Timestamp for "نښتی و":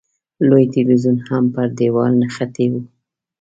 2.21-2.73